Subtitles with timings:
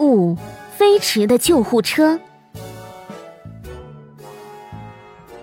[0.00, 0.36] 五，
[0.76, 2.18] 飞驰的救护车。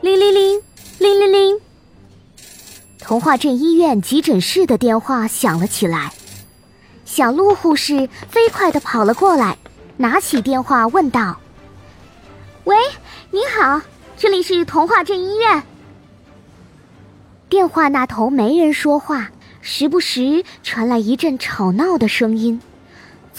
[0.01, 0.61] 铃铃铃，
[0.99, 1.59] 铃铃铃。
[2.99, 6.11] 童话镇医院急诊室的电话响了起来。
[7.05, 9.57] 小鹿护士飞快的跑了过来，
[9.97, 11.39] 拿起电话问道
[12.65, 12.75] ：“喂，
[13.31, 13.81] 您好，
[14.17, 15.63] 这里是童话镇医院。”
[17.49, 22.61] 电话那头没人说话，时不时传来一阵吵闹的声音，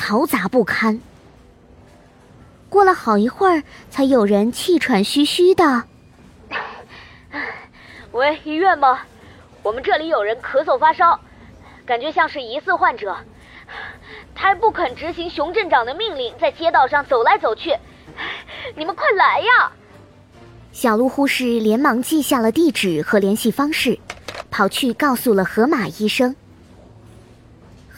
[0.00, 0.98] 嘈杂不堪。
[2.70, 5.84] 过了好一会儿，才有人气喘吁吁的
[8.12, 9.00] ：“喂，医院吗？
[9.62, 11.20] 我们这里有人咳嗽发烧，
[11.84, 13.14] 感觉像是疑似患者。
[14.34, 17.76] 他还不肯执行熊镇长的命令，在街道上走来走去。
[18.74, 19.70] 你们快来呀！”
[20.72, 23.98] 小鹿护士连忙记下了地址和联系方式，
[24.50, 26.34] 跑去告诉了河马医生。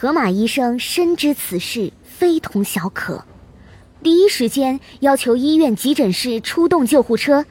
[0.02, 3.22] 河马医生深知此事非同小可，
[4.02, 7.44] 第一时间要求医院急诊室出动救护车，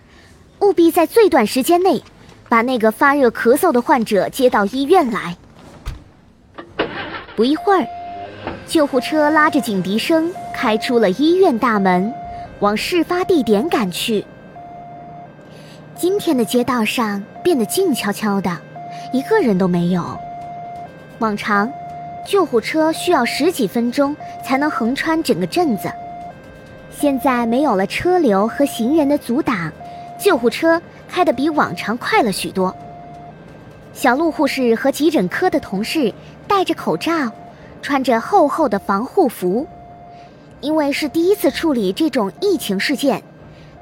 [0.59, 2.03] 务必在最短时间内
[2.49, 5.37] 把那个发热咳嗽的患者接到医院来。
[7.37, 7.87] 不一会儿，
[8.67, 12.13] 救护车拉着警笛声开出了医院大门，
[12.59, 14.25] 往事发地点赶去。
[15.95, 18.57] 今天的街道上变得静悄悄的，
[19.13, 20.19] 一个人都没有。
[21.19, 21.71] 往常，
[22.25, 25.91] 救护车需要十几分钟才能横穿整个镇子，
[26.91, 29.71] 现在没有了车流和行人的阻挡，
[30.19, 32.75] 救护车开得比往常快了许多。
[33.93, 36.13] 小鹿护士和急诊科的同事
[36.47, 37.11] 戴着口罩，
[37.81, 39.67] 穿着厚厚的防护服，
[40.61, 43.21] 因为是第一次处理这种疫情事件，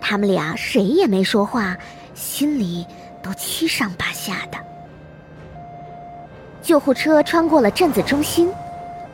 [0.02, 1.78] 他们俩谁也没说话。
[2.16, 2.86] 心里
[3.22, 4.58] 都七上八下的。
[6.70, 8.48] 救护车穿过了镇子中心，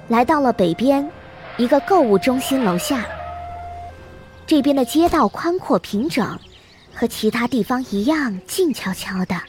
[0.10, 1.10] 来到了北边
[1.56, 3.06] 一个购物中心楼下。
[4.46, 6.38] 这边的街道宽阔平整，
[6.94, 9.42] 和其他地方一样静悄悄的。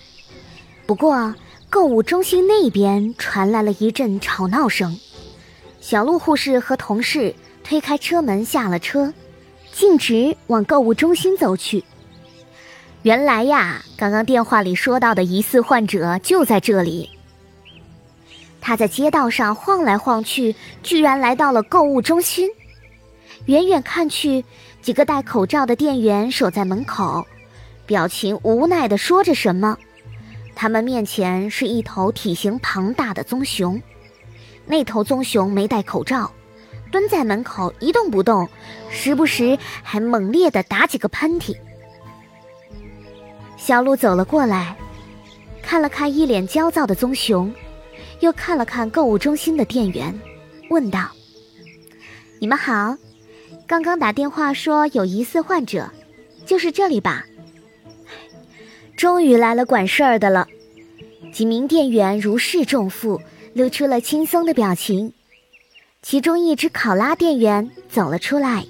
[0.86, 1.34] 不过，
[1.68, 4.96] 购物中心那边传来了一阵吵闹声。
[5.80, 7.34] 小鹿护士和同事
[7.64, 9.12] 推开车门下了车，
[9.72, 11.82] 径直往购物中心走去。
[13.02, 17.10] 原来呀，刚刚电话里说到的疑似患者就在这里。
[18.66, 22.50] 他在街道上晃来晃去，居然来到了购物中心。
[23.44, 24.44] 远远看去，
[24.82, 27.24] 几个戴口罩的店员守在门口，
[27.86, 29.78] 表情无奈地说着什么。
[30.56, 33.80] 他们面前是一头体型庞大的棕熊，
[34.66, 36.28] 那头棕熊没戴口罩，
[36.90, 38.48] 蹲在门口一动不动，
[38.90, 41.56] 时不时还猛烈地打几个喷嚏。
[43.56, 44.74] 小鹿走了过来，
[45.62, 47.54] 看了看一脸焦躁的棕熊，
[48.20, 50.18] 又看了看购物中心的店员，
[50.70, 51.10] 问道
[52.40, 52.96] ：“你们好，
[53.66, 55.90] 刚刚打电话说有疑似患者，
[56.44, 57.24] 就是这里吧？”
[58.96, 60.46] 终于来了管事儿的了。
[61.32, 63.20] 几名店员如释重负，
[63.52, 65.12] 露出了轻松的表情。
[66.00, 68.64] 其中一只考拉店员走了出来，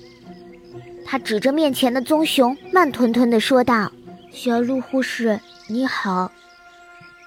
[1.05, 3.93] 他指着面前的棕熊，慢吞吞地说道。
[4.33, 6.33] 小鹿护士，你好，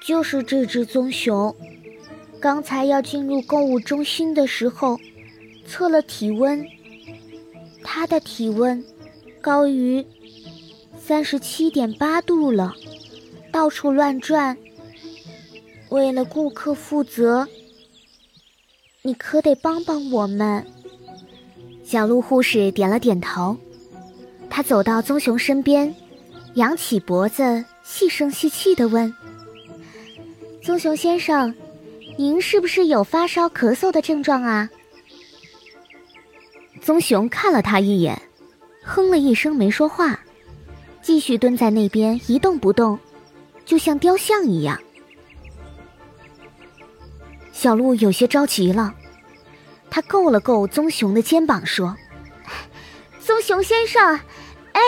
[0.06, 1.56] 就是这只棕熊。
[2.42, 4.98] 刚才要进入购物中心的时候，
[5.68, 6.66] 测了体温，
[7.84, 8.82] 他的体温
[9.42, 10.06] 高于
[10.98, 12.74] 三十七点八度了，
[13.52, 14.58] 到处乱转。
[15.90, 17.48] 为了顾客负责，
[19.02, 20.66] 你可得帮帮我们。
[21.84, 23.58] 小鹿护士点了点头，
[24.50, 25.94] 他走到棕熊身边。
[26.56, 29.14] 扬起脖子，细声细气地问
[30.64, 31.54] ：“棕熊先生，
[32.19, 34.69] 您是不是有发烧、咳嗽的症状啊？”
[36.84, 38.22] 棕熊看了他一眼，
[38.84, 40.19] 哼了一声，没说话，
[41.02, 43.00] 继续蹲在那边一动不动，
[43.63, 44.78] 就像雕像一样。
[47.53, 48.94] 小鹿有些着急了，
[49.90, 51.96] 他够了够棕熊的肩膀，说
[53.25, 54.19] ：“棕熊先生，
[54.74, 54.81] 哎。”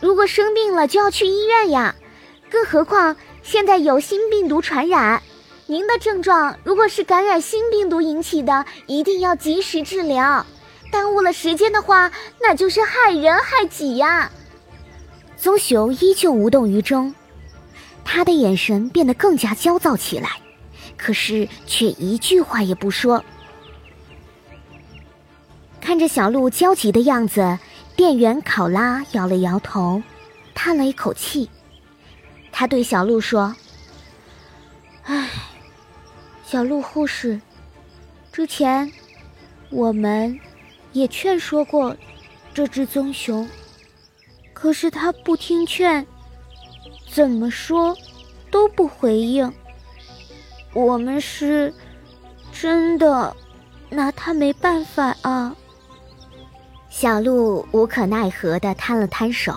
[0.00, 1.94] 如果生病了就要去医院呀，
[2.48, 5.22] 更何况现在有新病毒传染，
[5.70, 10.44] 您的症状如果是感染新病毒引起的，一定要及时治疗。
[10.90, 14.32] 耽误了时间的话，那就是害人害己呀。
[15.36, 17.14] 棕熊依旧无动于衷，
[18.04, 20.40] 他的眼神变得更加焦躁起来，
[20.96, 23.24] 可是却一句话也不说。
[25.80, 27.56] 看着小鹿焦急的样子。
[27.96, 30.02] 店员考拉摇了摇头，
[30.54, 31.50] 叹了一口气。
[32.50, 33.54] 他对小鹿说
[35.04, 35.28] ：“唉，
[36.50, 37.40] 小鹿护士，
[38.32, 38.90] 之前
[39.70, 40.36] 我们
[40.90, 41.96] 也劝说过
[42.52, 43.48] 这只棕熊，
[44.52, 46.04] 可是它不听劝，
[47.08, 47.96] 怎么说
[48.50, 49.52] 都不回应。
[50.72, 51.72] 我们是
[52.50, 53.36] 真的
[53.88, 55.54] 拿它没办法啊。
[56.88, 59.54] 小鹿无可奈何地摊了摊手。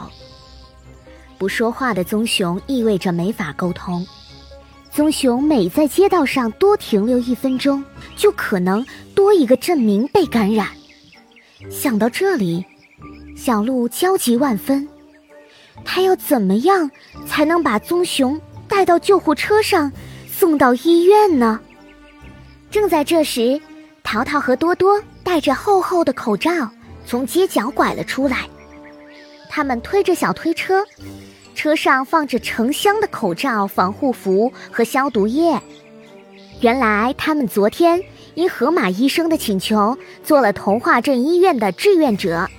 [1.40, 4.06] 不说话的棕熊意味着没法沟通。
[4.94, 7.84] 棕熊每在街道上多停留一分钟，
[8.16, 8.86] 就可能
[9.16, 10.68] 多一个镇民被感染。
[11.72, 12.64] 想到这里，
[13.36, 14.88] 小鹿焦急万分。
[15.84, 16.92] 他要怎么样
[17.26, 19.92] 才能把棕熊带到救护车上，
[20.28, 21.60] 送到医院呢？
[22.70, 23.60] 正在这时，
[24.04, 26.70] 淘淘和多多戴着厚厚的口罩。
[27.06, 28.48] 从街角拐了出来，
[29.50, 30.86] 他们推着小推车，
[31.56, 35.60] 车上放着成箱的口罩、防护服和消毒液。
[36.62, 38.02] 原来他们昨天
[38.36, 42.50] 因河马医生的请求，做了童话镇医院的志愿者，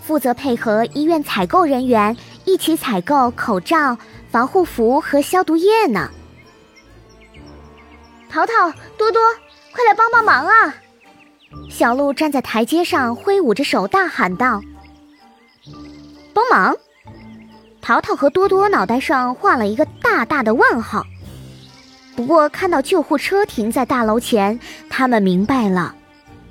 [0.00, 3.96] 负责配合医院采购人员一起采购口罩、
[4.30, 6.10] 防护服和消毒液呢。
[8.28, 8.52] 淘淘、
[8.96, 9.22] 多多，
[9.72, 10.74] 快来帮帮忙啊！
[11.70, 14.60] 小鹿站在台阶上，挥舞着手，大喊道
[16.32, 16.76] ：“帮忙！”
[17.82, 21.04] 淘淘和多多脑袋上画了一个大大的问号。
[22.14, 24.58] 不过看到救护车停在大楼前，
[24.88, 25.92] 他们明白了，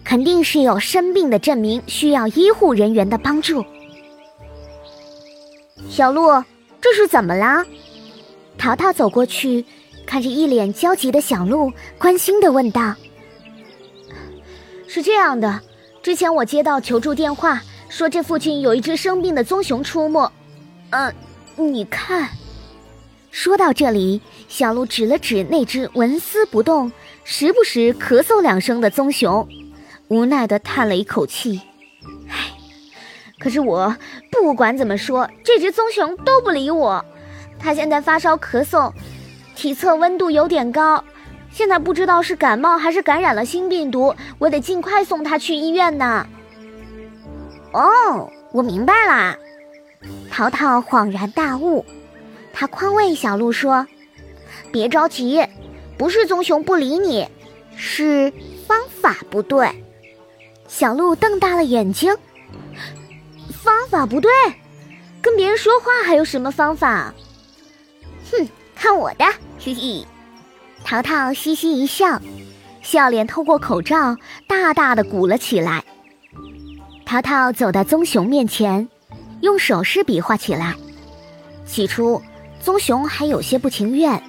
[0.03, 3.63] 肯定是有生病的镇民需要医护人员的帮助。
[5.89, 6.43] 小鹿，
[6.81, 7.63] 这是怎么了？
[8.57, 9.65] 淘淘走过去，
[10.05, 12.93] 看着一脸焦急的小鹿，关心的问道。
[14.85, 15.61] 是这样的，
[16.03, 20.29] 之前我接到求助电话，说这附近有一只生病的棕熊出没。
[20.91, 21.13] 嗯，
[21.55, 22.29] 你看。
[23.31, 26.91] 说到这里，小鹿指了指那只纹丝不动、
[27.23, 29.47] 时不时咳嗽两声的棕熊，
[30.09, 31.61] 无奈地叹了一口气
[32.27, 32.51] ：“唉，
[33.39, 33.95] 可是我
[34.29, 37.03] 不管怎么说，这只棕熊都不理我。
[37.57, 38.91] 它现在发烧咳嗽，
[39.55, 41.01] 体测温度有点高。”
[41.53, 46.25] 现在不知道是感冒还是感染了新病毒，我得尽快送它去医院呢。
[47.73, 49.37] 哦，我明白啦！
[50.31, 51.85] 淘淘恍然大悟，
[52.53, 53.85] 他宽慰小鹿说
[54.71, 55.45] ：“别着急，
[55.97, 57.27] 不是棕熊不理你，
[57.75, 58.31] 是
[58.65, 59.69] 方法不对。”
[60.69, 62.15] 小鹿瞪大了眼睛
[63.61, 64.31] ：“方法不对？
[65.21, 67.13] 跟别人说话还有什么方法？
[68.31, 69.25] 哼，看我的，
[69.59, 70.07] 嘿嘿。”
[70.83, 72.19] 淘淘嘻嘻一笑，
[72.81, 74.17] 笑脸透过口罩
[74.47, 75.83] 大大的鼓了起来。
[77.05, 78.87] 淘淘走到棕熊面前，
[79.41, 80.75] 用手势比划起来。
[81.65, 82.21] 起初，
[82.61, 84.21] 棕熊还有些不情愿，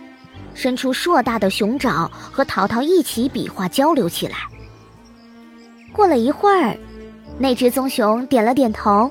[0.54, 4.36] 伸出硕大的熊爪和淘淘一起比划交流起来。
[5.92, 6.76] 过了一会儿，
[7.38, 9.10] 那只棕熊点了点头，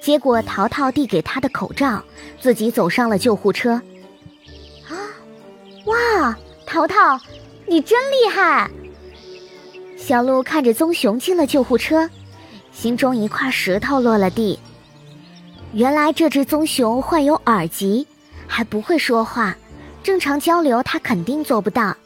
[0.00, 2.02] 接过淘淘递给他的口罩，
[2.40, 3.72] 自己走上了救护车。
[4.88, 4.94] 啊，
[5.86, 6.36] 哇！
[6.66, 7.18] 淘淘，
[7.66, 8.70] 你真厉害！
[9.96, 12.08] 小鹿看着棕熊进了救护车，
[12.72, 14.58] 心中一块石头落了地。
[15.72, 18.06] 原来这只棕熊患有耳疾，
[18.46, 19.56] 还不会说话，
[20.02, 21.96] 正常交流它肯定做不到，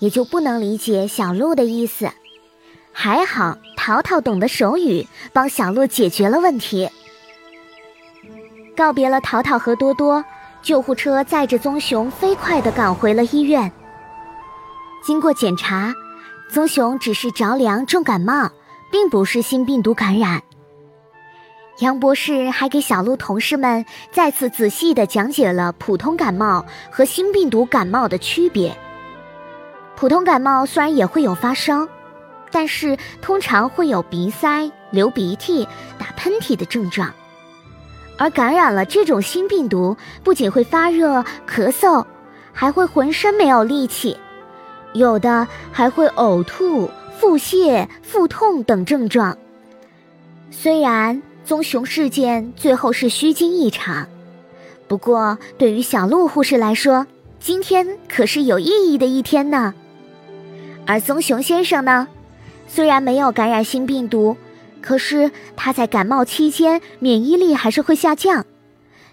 [0.00, 2.10] 也就不能理解小鹿的意思。
[2.92, 6.88] 还好淘淘懂得手语，帮小鹿解决了问题。
[8.76, 10.24] 告别了淘淘和多多，
[10.60, 13.70] 救护车载着棕熊飞快地赶回了医院。
[15.04, 15.94] 经过检查，
[16.50, 18.50] 棕熊只是着凉、重感冒，
[18.90, 20.42] 并不是新病毒感染。
[21.80, 28.76] 杨博士还给小鹿同事们再次仔细地讲解了普通感冒和新病毒感冒的区别。
[29.96, 31.86] 普通感冒虽然也会有发烧，
[32.50, 35.66] 但是通常会有鼻塞、流鼻涕、
[35.98, 37.12] 打喷嚏的症状，
[38.18, 42.04] 而感染了这种新病毒，不仅会发热、咳嗽，
[42.52, 44.16] 还会浑身没有力气。
[44.92, 46.88] 有的还会呕吐、
[47.18, 49.36] 腹泻、腹痛等症状。
[50.52, 54.08] 虽然棕熊事件最后是虚惊一场，
[54.88, 57.06] 不过对于小鹿护士来说，
[57.38, 59.74] 今天可是有意义的一天呢。
[60.86, 62.08] 而棕熊先生呢，
[62.66, 64.36] 虽然没有感染新病毒，
[64.80, 68.46] 可是他在感冒期间免疫力还是会下降，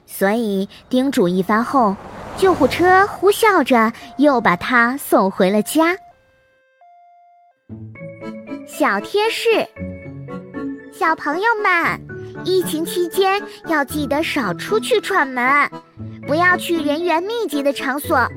[0.05, 1.95] 所以叮嘱一番后。
[2.37, 5.97] 救护车呼啸着又把他送回了家。
[8.65, 9.67] 小贴士：
[10.91, 15.69] 小朋友们，疫情期间要记得少出去串门，
[16.27, 18.27] 不要去人员密集的场所，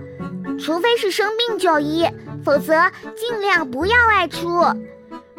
[0.58, 2.06] 除非是生病就医，
[2.44, 4.62] 否则尽量不要外出。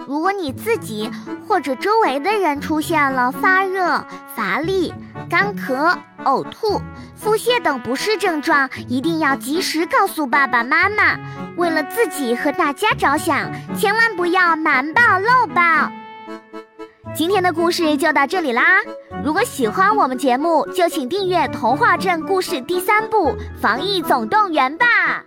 [0.08, 1.10] 如果你自己
[1.48, 4.94] 或者周围的人出现了发热、乏力、
[5.30, 6.80] 干咳、呕吐、
[7.16, 11.18] 腹泻等不适症状，一定要及时告诉爸爸妈妈。
[11.58, 15.92] 为了自己和大家着想，千万不要瞒报漏报。
[17.16, 18.62] 今天的故事就到这里啦！
[19.24, 25.24] 如果喜欢我们节目，就请订阅《童话镇故事》第三部《防疫总动员》吧。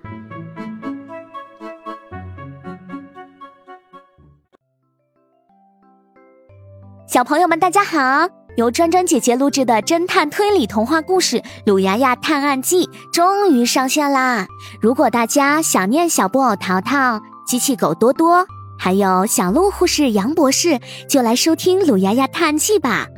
[7.07, 8.28] 小朋友们，大家好！
[8.59, 14.47] 由专专姐姐录制的侦探推理童话故事《鲁牙牙探案记》终于上线啦！
[14.83, 18.47] 如果大家想念小布偶淘淘、机器狗多多，
[18.78, 23.08] 还有小鹿护士杨博士，就来收听《鲁牙牙探案记》吧。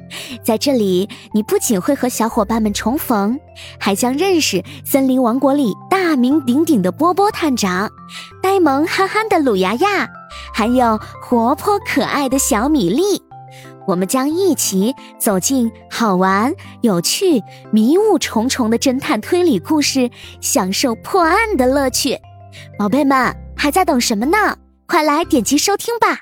[0.42, 3.38] 在这里，你不仅会和小伙伴们重逢，
[3.78, 7.88] 还将认识森林王国里大名鼎鼎的波波探长、
[8.42, 10.08] 呆萌憨憨的鲁牙牙，
[10.52, 13.22] 还有活泼可爱的小米粒。
[13.86, 22.16] 我们将一起走进好玩、有趣、迷雾重重的侦探推理故事，享受破案的乐趣。
[22.78, 24.56] 宝贝们还在等什么呢？
[24.90, 26.18] 快来点击收听吧！